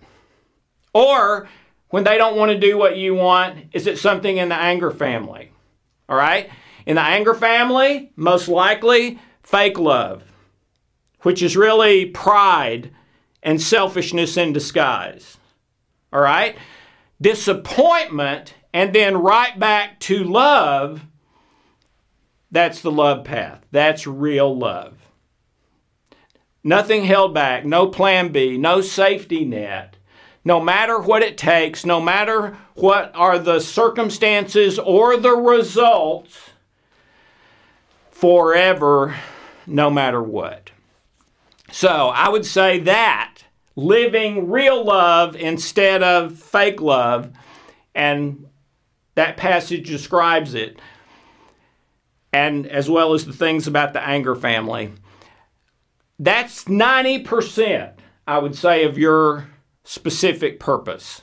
Or 0.92 1.49
when 1.88 2.04
they 2.04 2.18
don't 2.18 2.37
want 2.37 2.50
to 2.52 2.58
do 2.58 2.78
what 2.78 2.96
you 2.96 3.14
want, 3.14 3.66
is 3.72 3.87
it 3.87 3.99
something 3.99 4.37
in 4.37 4.49
the 4.49 4.54
anger 4.54 4.90
family? 4.90 5.52
All 6.08 6.16
right? 6.16 6.50
In 6.87 6.96
the 6.96 7.02
anger 7.02 7.34
family, 7.34 8.12
most 8.16 8.49
likely 8.49 9.18
fake 9.42 9.78
love, 9.78 10.25
which 11.20 11.42
is 11.42 11.56
really 11.56 12.06
pride 12.06 12.92
and 13.42 13.61
selfishness 13.61 14.37
in 14.37 14.52
disguise. 14.52 15.38
All 16.12 16.20
right? 16.20 16.56
Disappointment 17.20 18.54
and 18.72 18.94
then 18.94 19.18
right 19.18 19.58
back 19.58 20.00
to 20.00 20.25
love, 20.25 21.02
that's 22.50 22.80
the 22.80 22.90
love 22.90 23.25
path. 23.25 23.64
That's 23.70 24.06
real 24.06 24.56
love. 24.56 24.96
Nothing 26.64 27.04
held 27.04 27.34
back, 27.34 27.64
no 27.64 27.88
plan 27.88 28.30
B, 28.30 28.56
no 28.56 28.80
safety 28.80 29.44
net 29.44 29.96
no 30.44 30.61
matter 30.61 30.99
what 30.99 31.22
it 31.22 31.38
takes, 31.38 31.84
no 31.84 32.00
matter 32.00 32.56
what 32.75 33.12
are 33.14 33.38
the 33.38 33.61
circumstances 33.61 34.78
or 34.78 35.16
the 35.16 35.34
results, 35.34 36.50
forever, 38.11 39.16
no 39.66 39.90
matter 39.90 40.22
what. 40.22 40.70
So 41.70 41.88
I 41.88 42.28
would 42.28 42.46
say 42.46 42.78
that 42.80 43.44
living 43.75 44.50
real 44.50 44.84
love 44.84 45.34
instead 45.34 46.02
of 46.02 46.38
fake 46.38 46.80
love, 46.80 47.32
and 47.94 48.46
that 49.14 49.37
passage 49.37 49.88
describes 49.88 50.54
it, 50.54 50.78
and 52.32 52.66
as 52.66 52.88
well 52.88 53.14
as 53.14 53.26
the 53.26 53.32
things 53.32 53.66
about 53.66 53.92
the 53.92 54.02
anger 54.02 54.34
family. 54.34 54.92
That's 56.18 56.64
90%, 56.64 57.92
I 58.26 58.38
would 58.38 58.54
say, 58.54 58.84
of 58.84 58.99
your 58.99 59.49
specific 59.84 60.60
purpose. 60.60 61.22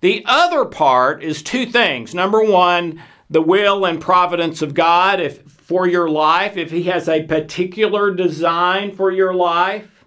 The 0.00 0.24
other 0.26 0.64
part 0.64 1.22
is 1.22 1.42
two 1.42 1.66
things. 1.66 2.14
Number 2.14 2.42
one, 2.42 3.02
the 3.30 3.42
will 3.42 3.84
and 3.84 4.00
providence 4.00 4.60
of 4.60 4.74
God 4.74 5.20
if, 5.20 5.42
for 5.42 5.86
your 5.86 6.08
life, 6.08 6.56
if 6.56 6.70
He 6.70 6.84
has 6.84 7.08
a 7.08 7.22
particular 7.22 8.12
design 8.12 8.94
for 8.94 9.10
your 9.10 9.32
life. 9.32 10.04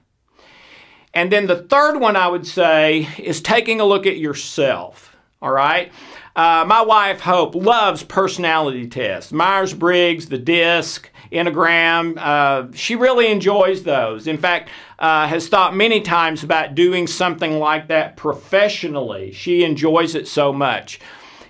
And 1.14 1.32
then 1.32 1.48
the 1.48 1.64
third 1.64 1.98
one 1.98 2.18
I 2.18 2.28
would 2.28 2.46
say 2.46 3.08
is 3.18 3.42
taking 3.42 3.80
a 3.80 3.86
look 3.86 4.06
at 4.06 4.18
yourself. 4.18 5.16
All 5.42 5.52
right? 5.52 5.92
Uh, 6.36 6.66
my 6.68 6.82
wife, 6.82 7.22
Hope, 7.22 7.56
loves 7.56 8.04
personality 8.04 8.88
tests 8.88 9.32
Myers 9.32 9.74
Briggs, 9.74 10.28
the 10.28 10.38
DISC, 10.38 11.10
Enneagram. 11.32 12.18
Uh, 12.18 12.72
she 12.76 12.96
really 12.96 13.28
enjoys 13.28 13.84
those. 13.84 14.28
In 14.28 14.38
fact, 14.38 14.70
uh, 15.00 15.28
has 15.28 15.48
thought 15.48 15.76
many 15.76 16.02
times 16.02 16.44
about 16.44 16.76
doing 16.76 17.08
something 17.08 17.58
like 17.60 17.88
that 17.88 18.18
professionally. 18.18 19.32
She 19.32 19.64
enjoys 19.64 20.14
it 20.14 20.28
so 20.28 20.52
much. 20.52 21.00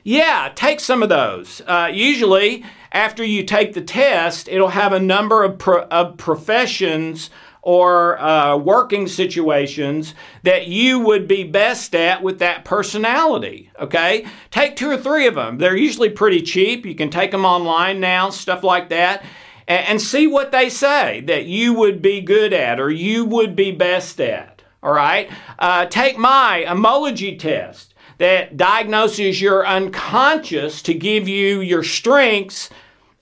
Yeah, 0.04 0.52
take 0.54 0.80
some 0.80 1.02
of 1.02 1.10
those. 1.10 1.62
Uh, 1.66 1.90
usually, 1.92 2.64
after 2.92 3.24
you 3.24 3.44
take 3.44 3.74
the 3.74 3.82
test, 3.82 4.48
it'll 4.48 4.70
have 4.70 4.94
a 4.94 5.00
number 5.00 5.44
of, 5.44 5.58
pro- 5.58 5.86
of 5.86 6.18
professions 6.18 7.32
or 7.66 8.22
uh, 8.22 8.56
working 8.56 9.08
situations 9.08 10.14
that 10.44 10.68
you 10.68 11.00
would 11.00 11.28
be 11.28 11.44
best 11.44 11.96
at 11.96 12.22
with 12.22 12.38
that 12.38 12.64
personality. 12.64 13.72
Okay? 13.80 14.26
Take 14.52 14.76
two 14.76 14.92
or 14.92 14.98
three 14.98 15.26
of 15.26 15.34
them. 15.34 15.58
They're 15.58 15.76
usually 15.76 16.10
pretty 16.10 16.42
cheap. 16.44 16.86
You 16.86 16.94
can 16.94 17.10
take 17.10 17.32
them 17.32 17.44
online 17.44 18.00
now, 18.00 18.30
stuff 18.30 18.64
like 18.64 18.90
that 18.90 19.26
and 19.68 20.00
see 20.00 20.28
what 20.28 20.52
they 20.52 20.70
say 20.70 21.22
that 21.22 21.46
you 21.46 21.74
would 21.74 22.00
be 22.00 22.22
good 22.22 22.54
at 22.54 22.80
or 22.80 22.92
you 22.92 23.26
would 23.26 23.56
be 23.56 23.72
best 23.72 24.22
at. 24.22 24.62
All 24.84 24.94
right? 24.94 25.32
Uh, 25.58 25.88
take 25.88 26.20
my 26.20 26.64
emology 26.68 27.38
test 27.38 27.96
that 28.20 28.56
diagnoses 28.58 29.42
your 29.42 29.66
unconscious 29.66 30.84
to 30.84 30.94
give 30.94 31.28
you 31.28 31.62
your 31.62 31.84
strengths 31.84 32.70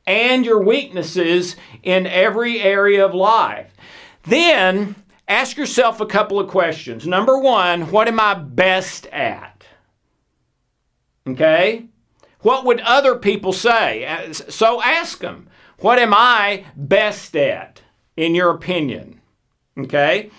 and 0.05 0.45
your 0.45 0.61
weaknesses 0.61 1.55
in 1.81 2.05
every 2.05 2.61
area 2.61 3.05
of 3.05 3.15
life. 3.15 3.72
Then 4.25 4.95
ask 5.27 5.57
yourself 5.57 5.99
a 5.99 6.05
couple 6.05 6.39
of 6.39 6.49
questions. 6.49 7.05
Number 7.05 7.37
one, 7.37 7.91
what 7.91 8.07
am 8.07 8.19
I 8.19 8.33
best 8.33 9.05
at? 9.07 9.65
Okay? 11.27 11.85
What 12.39 12.65
would 12.65 12.81
other 12.81 13.15
people 13.15 13.53
say? 13.53 14.29
So 14.31 14.81
ask 14.81 15.19
them. 15.19 15.49
What 15.79 15.99
am 15.99 16.13
I 16.13 16.65
best 16.75 17.35
at, 17.35 17.81
in 18.15 18.35
your 18.35 18.49
opinion? 18.51 19.21
Okay? 19.77 20.29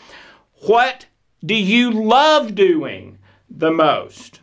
What 0.67 1.07
do 1.45 1.55
you 1.55 1.91
love 1.91 2.55
doing 2.55 3.19
the 3.51 3.71
most? 3.71 4.41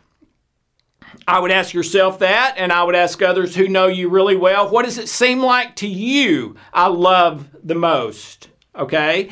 I 1.26 1.38
would 1.38 1.50
ask 1.50 1.72
yourself 1.72 2.18
that, 2.20 2.54
and 2.56 2.72
I 2.72 2.82
would 2.82 2.94
ask 2.94 3.22
others 3.22 3.54
who 3.54 3.68
know 3.68 3.86
you 3.86 4.08
really 4.08 4.36
well. 4.36 4.68
What 4.68 4.84
does 4.84 4.98
it 4.98 5.08
seem 5.08 5.40
like 5.40 5.76
to 5.76 5.88
you 5.88 6.56
I 6.72 6.88
love 6.88 7.48
the 7.62 7.74
most? 7.74 8.48
Okay? 8.76 9.30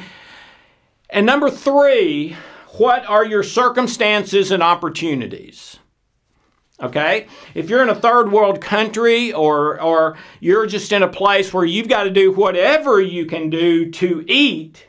And 1.08 1.26
number 1.26 1.50
three, 1.50 2.36
what 2.78 3.04
are 3.06 3.24
your 3.24 3.42
circumstances 3.42 4.50
and 4.50 4.62
opportunities? 4.62 5.78
Okay? 6.80 7.26
If 7.54 7.68
you're 7.68 7.82
in 7.82 7.88
a 7.88 7.94
third 7.94 8.32
world 8.32 8.60
country 8.60 9.32
or, 9.32 9.80
or 9.80 10.16
you're 10.40 10.66
just 10.66 10.92
in 10.92 11.02
a 11.02 11.08
place 11.08 11.52
where 11.52 11.64
you've 11.64 11.88
got 11.88 12.04
to 12.04 12.10
do 12.10 12.32
whatever 12.32 13.00
you 13.00 13.26
can 13.26 13.50
do 13.50 13.90
to 13.90 14.24
eat, 14.26 14.86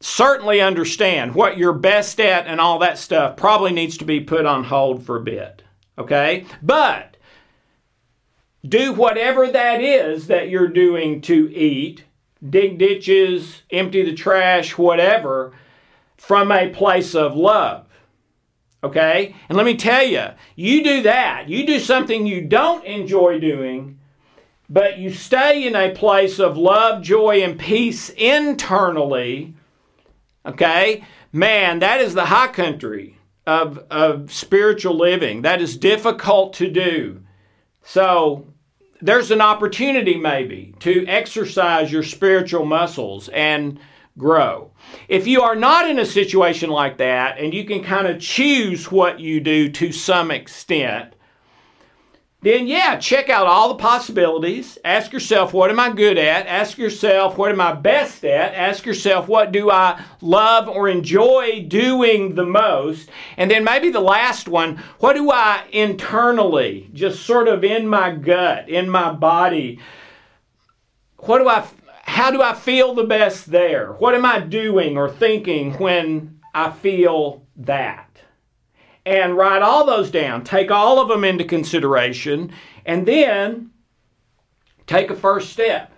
certainly 0.00 0.60
understand 0.60 1.34
what 1.34 1.56
you're 1.56 1.72
best 1.72 2.20
at 2.20 2.46
and 2.46 2.60
all 2.60 2.78
that 2.80 2.98
stuff 2.98 3.36
probably 3.36 3.72
needs 3.72 3.96
to 3.98 4.04
be 4.04 4.20
put 4.20 4.44
on 4.44 4.64
hold 4.64 5.04
for 5.04 5.16
a 5.16 5.24
bit. 5.24 5.62
Okay? 5.98 6.44
But 6.62 7.16
do 8.66 8.92
whatever 8.92 9.46
that 9.46 9.80
is 9.82 10.26
that 10.26 10.50
you're 10.50 10.68
doing 10.68 11.20
to 11.22 11.50
eat, 11.54 12.04
dig 12.50 12.78
ditches, 12.78 13.62
empty 13.70 14.02
the 14.02 14.14
trash, 14.14 14.76
whatever, 14.76 15.52
from 16.16 16.50
a 16.50 16.70
place 16.70 17.14
of 17.14 17.36
love. 17.36 17.86
Okay? 18.82 19.34
And 19.48 19.56
let 19.56 19.66
me 19.66 19.76
tell 19.76 20.04
you, 20.04 20.26
you 20.54 20.82
do 20.82 21.02
that, 21.02 21.48
you 21.48 21.66
do 21.66 21.80
something 21.80 22.26
you 22.26 22.42
don't 22.42 22.84
enjoy 22.84 23.40
doing, 23.40 23.98
but 24.68 24.98
you 24.98 25.12
stay 25.12 25.66
in 25.66 25.74
a 25.74 25.94
place 25.94 26.38
of 26.38 26.56
love, 26.56 27.02
joy, 27.02 27.42
and 27.42 27.58
peace 27.58 28.10
internally. 28.10 29.54
Okay? 30.44 31.04
Man, 31.32 31.80
that 31.80 32.00
is 32.00 32.14
the 32.14 32.26
high 32.26 32.48
country 32.48 33.18
of, 33.46 33.78
of 33.90 34.32
spiritual 34.32 34.96
living. 34.96 35.42
That 35.42 35.60
is 35.60 35.76
difficult 35.76 36.52
to 36.54 36.70
do. 36.70 37.22
So, 37.82 38.46
there's 39.00 39.30
an 39.30 39.40
opportunity 39.40 40.16
maybe 40.16 40.74
to 40.80 41.06
exercise 41.06 41.92
your 41.92 42.02
spiritual 42.02 42.64
muscles 42.64 43.28
and 43.30 43.78
grow. 44.18 44.70
If 45.08 45.26
you 45.26 45.42
are 45.42 45.56
not 45.56 45.88
in 45.88 45.98
a 45.98 46.06
situation 46.06 46.70
like 46.70 46.98
that 46.98 47.38
and 47.38 47.52
you 47.52 47.64
can 47.64 47.82
kind 47.82 48.06
of 48.06 48.20
choose 48.20 48.90
what 48.90 49.20
you 49.20 49.40
do 49.40 49.68
to 49.72 49.92
some 49.92 50.30
extent, 50.30 51.14
then 52.46 52.66
yeah, 52.66 52.96
check 52.96 53.28
out 53.28 53.46
all 53.46 53.68
the 53.68 53.82
possibilities. 53.82 54.78
Ask 54.84 55.12
yourself, 55.12 55.52
what 55.52 55.70
am 55.70 55.80
I 55.80 55.90
good 55.90 56.16
at? 56.16 56.46
Ask 56.46 56.78
yourself, 56.78 57.36
what 57.36 57.50
am 57.50 57.60
I 57.60 57.72
best 57.72 58.24
at? 58.24 58.54
Ask 58.54 58.86
yourself, 58.86 59.26
what 59.26 59.50
do 59.50 59.70
I 59.70 60.02
love 60.20 60.68
or 60.68 60.88
enjoy 60.88 61.64
doing 61.66 62.34
the 62.34 62.44
most? 62.44 63.08
And 63.36 63.50
then 63.50 63.64
maybe 63.64 63.90
the 63.90 64.00
last 64.00 64.48
one, 64.48 64.76
what 65.00 65.14
do 65.14 65.30
I 65.30 65.64
internally, 65.72 66.88
just 66.92 67.26
sort 67.26 67.48
of 67.48 67.64
in 67.64 67.88
my 67.88 68.12
gut, 68.12 68.68
in 68.68 68.88
my 68.88 69.12
body, 69.12 69.80
what 71.18 71.38
do 71.38 71.48
I 71.48 71.66
how 72.02 72.30
do 72.30 72.40
I 72.40 72.54
feel 72.54 72.94
the 72.94 73.04
best 73.04 73.46
there? 73.46 73.92
What 73.94 74.14
am 74.14 74.24
I 74.24 74.38
doing 74.38 74.96
or 74.96 75.10
thinking 75.10 75.74
when 75.74 76.40
I 76.54 76.70
feel 76.70 77.44
that? 77.56 78.05
And 79.06 79.36
write 79.36 79.62
all 79.62 79.86
those 79.86 80.10
down. 80.10 80.44
Take 80.44 80.70
all 80.70 81.00
of 81.00 81.08
them 81.08 81.24
into 81.24 81.44
consideration 81.44 82.52
and 82.84 83.06
then 83.06 83.70
take 84.86 85.10
a 85.10 85.16
first 85.16 85.50
step. 85.50 85.92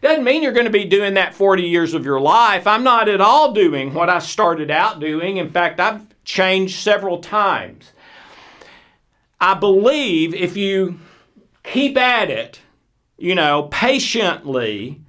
Doesn't 0.00 0.24
mean 0.24 0.42
you're 0.42 0.52
going 0.52 0.64
to 0.64 0.70
be 0.70 0.84
doing 0.84 1.14
that 1.14 1.34
40 1.34 1.62
years 1.64 1.92
of 1.92 2.04
your 2.04 2.20
life. 2.20 2.66
I'm 2.66 2.84
not 2.84 3.08
at 3.08 3.20
all 3.20 3.52
doing 3.52 3.92
what 3.92 4.08
I 4.08 4.18
started 4.18 4.70
out 4.70 4.98
doing. 4.98 5.36
In 5.36 5.50
fact, 5.50 5.78
I've 5.78 6.06
changed 6.24 6.76
several 6.76 7.18
times. 7.18 7.92
I 9.40 9.54
believe 9.54 10.34
if 10.34 10.56
you 10.56 10.98
keep 11.64 11.96
at 11.96 12.30
it, 12.30 12.60
you 13.18 13.34
know, 13.34 13.68
patiently, 13.70 15.02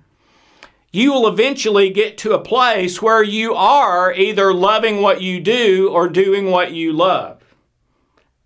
you 0.91 1.11
will 1.11 1.27
eventually 1.27 1.89
get 1.89 2.17
to 2.19 2.33
a 2.33 2.43
place 2.43 3.01
where 3.01 3.23
you 3.23 3.53
are 3.53 4.13
either 4.13 4.53
loving 4.53 5.01
what 5.01 5.21
you 5.21 5.39
do 5.39 5.89
or 5.91 6.09
doing 6.09 6.49
what 6.49 6.71
you 6.71 6.93
love. 6.93 7.43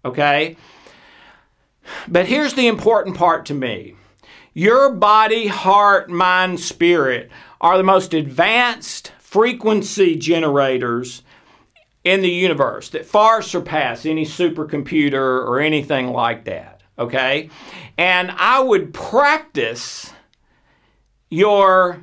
Okay? 0.03 0.57
But 2.07 2.27
here's 2.27 2.53
the 2.53 2.67
important 2.67 3.17
part 3.17 3.45
to 3.47 3.53
me 3.53 3.95
your 4.53 4.91
body, 4.91 5.47
heart, 5.47 6.09
mind, 6.09 6.59
spirit 6.59 7.31
are 7.59 7.77
the 7.77 7.83
most 7.83 8.13
advanced 8.13 9.11
frequency 9.17 10.15
generators 10.15 11.23
in 12.03 12.21
the 12.21 12.29
universe 12.29 12.89
that 12.89 13.05
far 13.05 13.41
surpass 13.41 14.05
any 14.05 14.25
supercomputer 14.25 15.13
or 15.13 15.59
anything 15.59 16.09
like 16.09 16.43
that. 16.43 16.81
Okay? 16.99 17.49
And 17.97 18.29
I 18.31 18.59
would 18.59 18.93
practice 18.93 20.11
your 21.29 22.01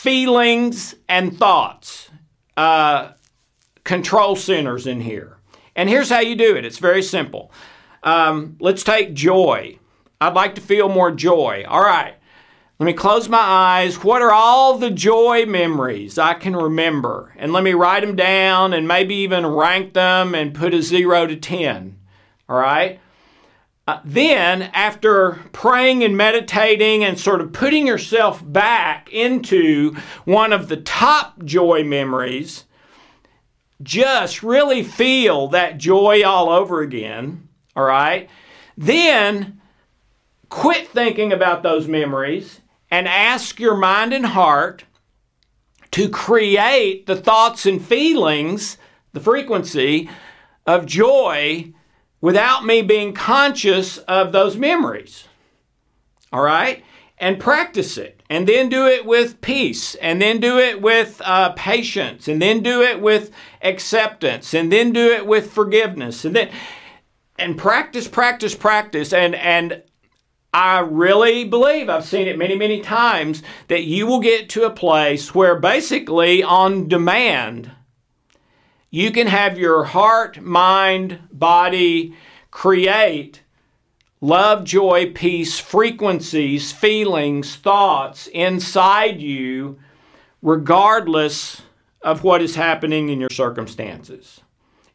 feelings 0.00 0.94
and 1.10 1.36
thoughts, 1.36 2.08
uh, 2.56 3.10
control 3.84 4.34
centers 4.34 4.86
in 4.86 5.02
here. 5.02 5.36
And 5.76 5.90
here's 5.90 6.08
how 6.08 6.20
you 6.20 6.36
do 6.36 6.56
it 6.56 6.64
it's 6.64 6.78
very 6.78 7.02
simple. 7.02 7.52
Um, 8.02 8.56
let's 8.60 8.82
take 8.82 9.12
joy. 9.12 9.78
I'd 10.18 10.32
like 10.32 10.54
to 10.54 10.62
feel 10.62 10.88
more 10.88 11.10
joy. 11.10 11.64
All 11.68 11.82
right. 11.82 12.14
Let 12.78 12.86
me 12.86 12.94
close 12.94 13.28
my 13.28 13.38
eyes. 13.38 14.02
What 14.02 14.22
are 14.22 14.32
all 14.32 14.78
the 14.78 14.90
joy 14.90 15.44
memories 15.44 16.16
I 16.16 16.32
can 16.32 16.56
remember? 16.56 17.34
And 17.36 17.52
let 17.52 17.62
me 17.62 17.74
write 17.74 18.00
them 18.00 18.16
down 18.16 18.72
and 18.72 18.88
maybe 18.88 19.16
even 19.16 19.46
rank 19.46 19.92
them 19.92 20.34
and 20.34 20.54
put 20.54 20.72
a 20.72 20.80
zero 20.80 21.26
to 21.26 21.36
10. 21.36 21.98
All 22.48 22.56
right? 22.56 23.00
Uh, 23.90 24.00
then, 24.04 24.62
after 24.72 25.40
praying 25.50 26.04
and 26.04 26.16
meditating 26.16 27.02
and 27.02 27.18
sort 27.18 27.40
of 27.40 27.52
putting 27.52 27.88
yourself 27.88 28.40
back 28.46 29.12
into 29.12 29.96
one 30.24 30.52
of 30.52 30.68
the 30.68 30.76
top 30.76 31.44
joy 31.44 31.82
memories, 31.82 32.66
just 33.82 34.44
really 34.44 34.84
feel 34.84 35.48
that 35.48 35.76
joy 35.76 36.22
all 36.22 36.50
over 36.50 36.82
again, 36.82 37.48
all 37.74 37.82
right? 37.82 38.30
Then, 38.78 39.60
quit 40.50 40.86
thinking 40.86 41.32
about 41.32 41.64
those 41.64 41.88
memories 41.88 42.60
and 42.92 43.08
ask 43.08 43.58
your 43.58 43.76
mind 43.76 44.12
and 44.12 44.26
heart 44.26 44.84
to 45.90 46.08
create 46.08 47.06
the 47.06 47.16
thoughts 47.16 47.66
and 47.66 47.84
feelings, 47.84 48.78
the 49.14 49.18
frequency 49.18 50.08
of 50.64 50.86
joy 50.86 51.72
without 52.20 52.64
me 52.64 52.82
being 52.82 53.14
conscious 53.14 53.98
of 53.98 54.32
those 54.32 54.56
memories. 54.56 55.24
All 56.32 56.42
right? 56.42 56.84
And 57.18 57.38
practice 57.38 57.98
it. 57.98 58.22
And 58.30 58.46
then 58.46 58.68
do 58.68 58.86
it 58.86 59.04
with 59.04 59.40
peace. 59.40 59.94
And 59.96 60.22
then 60.22 60.40
do 60.40 60.58
it 60.58 60.80
with 60.80 61.20
uh, 61.24 61.50
patience. 61.50 62.28
And 62.28 62.40
then 62.40 62.62
do 62.62 62.82
it 62.82 63.00
with 63.00 63.30
acceptance. 63.62 64.54
And 64.54 64.72
then 64.72 64.92
do 64.92 65.12
it 65.12 65.26
with 65.26 65.52
forgiveness. 65.52 66.24
And 66.24 66.36
then, 66.36 66.50
and 67.38 67.58
practice, 67.58 68.08
practice, 68.08 68.54
practice. 68.54 69.12
And, 69.12 69.34
and 69.34 69.82
I 70.54 70.80
really 70.80 71.44
believe, 71.44 71.88
I've 71.88 72.04
seen 72.04 72.26
it 72.26 72.38
many, 72.38 72.56
many 72.56 72.80
times, 72.80 73.42
that 73.68 73.84
you 73.84 74.06
will 74.06 74.20
get 74.20 74.48
to 74.50 74.64
a 74.64 74.70
place 74.70 75.34
where 75.34 75.58
basically 75.58 76.42
on 76.42 76.88
demand, 76.88 77.70
you 78.90 79.10
can 79.12 79.28
have 79.28 79.58
your 79.58 79.84
heart, 79.84 80.40
mind, 80.40 81.20
body 81.32 82.14
create 82.50 83.42
love, 84.20 84.64
joy, 84.64 85.12
peace, 85.12 85.58
frequencies, 85.58 86.72
feelings, 86.72 87.56
thoughts 87.56 88.26
inside 88.28 89.20
you, 89.20 89.78
regardless 90.42 91.62
of 92.02 92.24
what 92.24 92.42
is 92.42 92.56
happening 92.56 93.08
in 93.08 93.20
your 93.20 93.30
circumstances. 93.30 94.40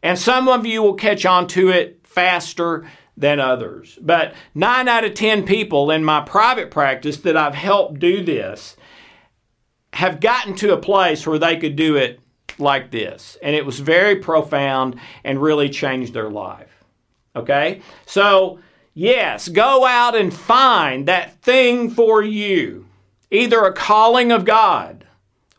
And 0.03 0.19
some 0.19 0.47
of 0.47 0.65
you 0.65 0.84
will 0.84 0.93
catch 0.93 1.25
on 1.25 1.47
to 1.47 1.69
it 1.69 1.99
faster 2.03 2.88
than 3.17 3.39
others. 3.39 3.97
But 4.01 4.36
nine 4.53 4.88
out 4.88 5.05
of 5.05 5.13
10 5.13 5.45
people 5.45 5.89
in 5.89 6.03
my 6.03 6.21
private 6.21 6.69
practice 6.69 7.17
that 7.17 7.38
I've 7.38 7.55
helped 7.55 7.99
do 7.99 8.23
this 8.23 8.75
have 9.93 10.19
gotten 10.19 10.55
to 10.55 10.73
a 10.73 10.77
place 10.77 11.25
where 11.25 11.39
they 11.39 11.58
could 11.58 11.75
do 11.75 11.95
it 11.95 12.19
like 12.60 12.91
this. 12.91 13.38
And 13.41 13.56
it 13.56 13.65
was 13.65 13.80
very 13.80 14.18
profound 14.18 15.00
and 15.24 15.41
really 15.41 15.70
changed 15.70 16.13
their 16.13 16.30
life. 16.30 16.84
Okay? 17.36 17.82
So, 18.06 18.60
yes, 18.94 19.48
go 19.50 19.86
out 19.86 20.15
and 20.15 20.34
find 20.34 21.08
that 21.08 21.41
thing 21.41 21.89
for 21.89 22.24
you. 22.24 22.88
Either 23.32 23.63
a 23.63 23.74
calling 23.74 24.32
of 24.32 24.46
God, 24.46 25.06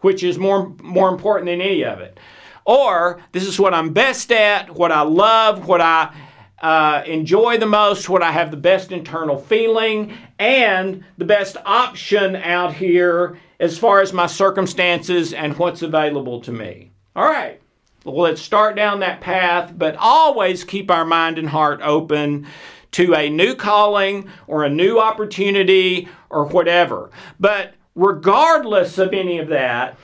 which 0.01 0.23
is 0.23 0.39
more, 0.39 0.69
more 0.83 1.09
important 1.09 1.47
than 1.47 1.61
any 1.61 1.85
of 1.85 2.01
it, 2.01 2.19
or 2.65 3.23
this 3.33 3.47
is 3.47 3.59
what 3.61 3.75
I'm 3.75 3.93
best 3.93 4.33
at, 4.33 4.75
what 4.75 4.91
I 4.91 5.03
love, 5.03 5.69
what 5.69 5.81
I 5.81 6.15
uh, 6.61 7.03
enjoy 7.07 7.59
the 7.59 7.67
most, 7.67 8.09
what 8.09 8.23
I 8.23 8.33
have 8.33 8.51
the 8.51 8.57
best 8.57 8.91
internal 8.91 9.39
feeling, 9.39 10.17
and 10.39 11.05
the 11.19 11.25
best 11.25 11.57
option 11.65 12.37
out 12.37 12.73
here 12.73 13.39
as 13.59 13.79
far 13.79 14.01
as 14.01 14.13
my 14.13 14.27
circumstances 14.27 15.33
and 15.33 15.57
what's 15.59 15.83
available 15.83 16.41
to 16.43 16.53
me. 16.53 16.91
All 17.15 17.25
right, 17.25 17.61
well, 18.05 18.17
let's 18.17 18.43
start 18.43 18.77
down 18.77 19.01
that 19.01 19.21
path, 19.21 19.73
but 19.77 19.97
always 19.97 20.65
keep 20.65 20.91
our 20.91 21.05
mind 21.05 21.39
and 21.39 21.49
heart 21.49 21.81
open 21.83 22.47
to 22.93 23.15
a 23.15 23.29
new 23.29 23.55
calling 23.55 24.29
or 24.47 24.65
a 24.65 24.71
new 24.71 24.99
opportunity 24.99 26.09
or 26.31 26.47
whatever. 26.47 27.11
But 27.41 27.75
regardless 27.95 28.99
of 28.99 29.13
any 29.13 29.39
of 29.39 29.49
that, 29.49 29.99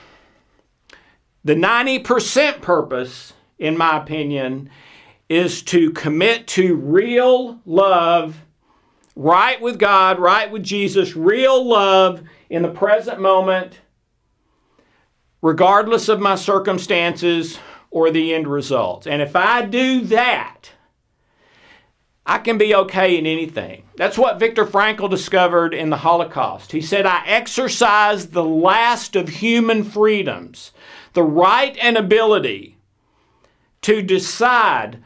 the 1.45 1.55
90% 1.55 2.61
purpose, 2.61 3.33
in 3.57 3.77
my 3.77 3.97
opinion, 3.97 4.69
is 5.29 5.61
to 5.63 5.91
commit 5.91 6.47
to 6.47 6.75
real 6.75 7.59
love, 7.65 8.35
right 9.15 9.61
with 9.61 9.79
God, 9.79 10.19
right 10.19 10.51
with 10.51 10.63
Jesus, 10.63 11.15
real 11.15 11.65
love 11.65 12.23
in 12.53 12.61
the 12.61 12.69
present 12.69 13.19
moment, 13.19 13.79
regardless 15.41 16.07
of 16.07 16.19
my 16.19 16.35
circumstances 16.35 17.57
or 17.89 18.11
the 18.11 18.31
end 18.31 18.47
result. 18.47 19.07
And 19.07 19.23
if 19.23 19.35
I 19.35 19.65
do 19.65 20.01
that, 20.01 20.69
I 22.27 22.37
can 22.37 22.59
be 22.59 22.75
okay 22.75 23.17
in 23.17 23.25
anything. 23.25 23.85
That's 23.97 24.19
what 24.19 24.39
Viktor 24.39 24.67
Frankl 24.67 25.09
discovered 25.09 25.73
in 25.73 25.89
the 25.89 25.97
Holocaust. 25.97 26.71
He 26.71 26.81
said, 26.81 27.07
I 27.07 27.25
exercise 27.25 28.27
the 28.27 28.45
last 28.45 29.15
of 29.15 29.29
human 29.29 29.83
freedoms, 29.83 30.73
the 31.13 31.23
right 31.23 31.75
and 31.81 31.97
ability 31.97 32.77
to 33.81 34.03
decide 34.03 35.01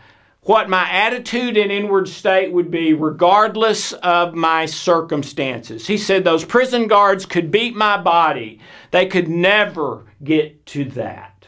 what 0.48 0.70
my 0.70 0.90
attitude 0.90 1.58
and 1.58 1.74
inward 1.74 2.08
state 2.08 2.54
would 2.54 2.72
be 2.72 2.94
regardless 2.94 3.92
of 3.92 4.34
my 4.34 4.66
circumstances. 4.66 5.86
He 5.86 5.98
said 5.98 6.24
those 6.24 6.46
prison 6.46 6.88
guards 6.88 7.26
could 7.26 7.52
beat 7.52 7.76
my 7.76 8.02
body, 8.02 8.60
they 8.92 9.08
could 9.08 9.28
never 9.28 10.06
get 10.24 10.66
to 10.68 10.86
that. 10.86 11.48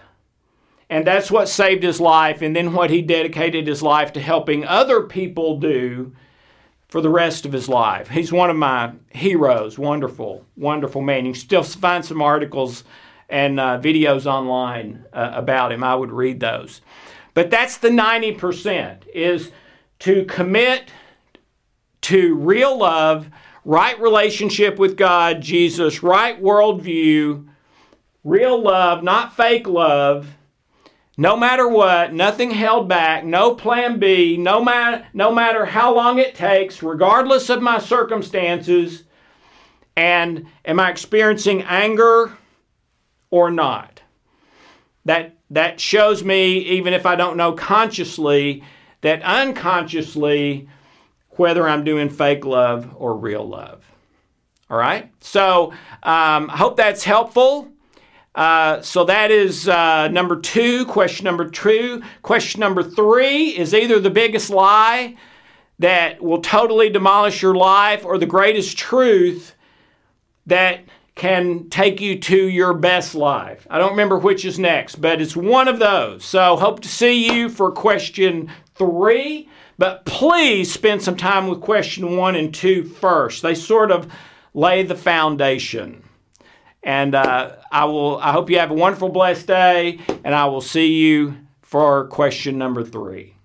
And 0.90 1.08
that's 1.08 1.32
what 1.32 1.48
saved 1.48 1.84
his 1.84 2.02
life, 2.02 2.42
and 2.42 2.54
then 2.54 2.74
what 2.74 2.90
he 2.90 3.02
dedicated 3.02 3.68
his 3.68 3.82
life 3.82 4.12
to 4.14 4.20
helping 4.20 4.66
other 4.66 5.04
people 5.04 5.60
do 5.60 6.14
for 6.90 7.00
the 7.00 7.10
rest 7.10 7.46
of 7.46 7.54
his 7.54 7.70
life. 7.70 8.10
He's 8.10 8.34
one 8.34 8.50
of 8.50 8.56
my 8.58 8.94
heroes. 9.12 9.78
Wonderful, 9.78 10.46
wonderful 10.58 11.02
man. 11.02 11.26
You 11.26 11.34
can 11.34 11.40
still 11.40 11.64
find 11.64 12.04
some 12.04 12.22
articles 12.22 12.84
and 13.30 13.60
uh, 13.60 13.80
videos 13.80 14.26
online 14.26 15.06
uh, 15.14 15.32
about 15.36 15.72
him. 15.72 15.84
I 15.84 15.96
would 15.96 16.12
read 16.12 16.40
those. 16.40 16.82
But 17.34 17.50
that's 17.50 17.78
the 17.78 17.90
90% 17.90 19.08
is 19.14 19.52
to 20.00 20.26
commit 20.26 20.92
to 22.02 22.36
real 22.36 22.78
love, 22.78 23.30
right 23.66 24.00
relationship 24.00 24.80
with 24.80 24.98
God, 24.98 25.42
Jesus, 25.42 26.02
right 26.02 26.42
worldview, 26.42 27.48
real 28.24 28.62
love, 28.62 29.04
not 29.04 29.36
fake 29.36 29.68
love. 29.68 30.28
No 31.18 31.36
matter 31.36 31.68
what, 31.68 32.14
nothing 32.14 32.52
held 32.52 32.88
back, 32.88 33.26
no 33.26 33.54
plan 33.54 34.00
B, 34.00 34.38
no 34.38 34.64
matter, 34.64 35.06
no 35.14 35.34
matter 35.34 35.66
how 35.66 35.94
long 35.94 36.18
it 36.18 36.34
takes, 36.34 36.82
regardless 36.82 37.50
of 37.50 37.62
my 37.62 37.78
circumstances. 37.78 39.04
And 39.98 40.48
am 40.64 40.80
I 40.80 40.90
experiencing 40.90 41.64
anger 41.64 42.38
or 43.30 43.52
not? 43.52 44.02
That 45.04 45.39
that 45.52 45.80
shows 45.80 46.24
me, 46.24 46.60
even 46.60 46.94
if 46.94 47.06
I 47.06 47.16
don't 47.16 47.38
know 47.38 47.54
consciously, 47.54 48.64
that 49.02 49.22
unconsciously, 49.24 50.70
whether 51.32 51.68
I'm 51.68 51.84
doing 51.84 52.10
fake 52.10 52.46
love 52.46 52.94
or 52.96 53.16
real 53.16 53.48
love. 53.48 53.84
All 54.70 54.78
right? 54.78 55.12
So 55.22 55.72
um, 56.04 56.50
I 56.50 56.58
hope 56.58 56.78
that's 56.78 57.04
helpful. 57.04 57.70
Uh, 58.36 58.82
so 58.82 59.04
that 59.06 59.32
is 59.32 59.68
uh, 59.68 60.08
number 60.10 60.40
two, 60.40 60.86
question 60.86 61.26
number 61.26 61.50
two. 61.50 62.04
Question 62.22 62.60
number 62.60 62.84
three 62.84 63.58
is 63.58 63.74
either 63.74 64.00
the 64.00 64.12
biggest 64.12 64.50
lie 64.50 65.16
that 65.80 66.22
will 66.22 66.42
totally 66.42 66.90
demolish 66.90 67.42
your 67.42 67.56
life 67.56 68.06
or 68.06 68.18
the 68.18 68.26
greatest 68.26 68.78
truth 68.78 69.56
that 70.46 70.82
can 71.20 71.70
take 71.70 72.00
you 72.00 72.18
to 72.18 72.48
your 72.48 72.74
best 72.74 73.14
life. 73.14 73.68
I 73.70 73.78
don't 73.78 73.92
remember 73.92 74.18
which 74.18 74.46
is 74.46 74.58
next, 74.58 75.02
but 75.02 75.22
it's 75.22 75.36
one 75.36 75.68
of 75.68 75.78
those. 75.78 76.24
So, 76.24 76.56
hope 76.56 76.80
to 76.80 76.88
see 76.88 77.30
you 77.30 77.50
for 77.50 77.72
question 77.74 78.50
three. 78.76 79.50
But 79.78 80.06
please 80.06 80.72
spend 80.72 81.02
some 81.02 81.18
time 81.18 81.48
with 81.48 81.60
question 81.60 82.16
one 82.16 82.36
and 82.36 82.54
two 82.54 82.86
first. 82.86 83.42
They 83.42 83.54
sort 83.54 83.92
of 83.92 84.10
lay 84.54 84.84
the 84.84 84.96
foundation. 84.96 86.04
And 86.84 87.14
uh, 87.14 87.58
I 87.70 87.84
will. 87.84 88.18
I 88.20 88.32
hope 88.32 88.50
you 88.50 88.60
have 88.60 88.72
a 88.72 88.76
wonderful, 88.76 89.10
blessed 89.10 89.46
day, 89.46 90.00
and 90.24 90.34
I 90.34 90.46
will 90.46 90.62
see 90.62 90.94
you 90.94 91.36
for 91.62 92.08
question 92.08 92.58
number 92.58 92.82
three. 92.86 93.36